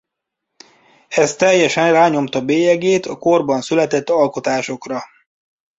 Ez 1.09 1.35
teljesen 1.35 1.91
rányomta 1.91 2.41
bélyegét 2.41 3.05
a 3.05 3.17
korban 3.17 3.61
született 3.61 4.09
alkotásokra. 4.09 5.01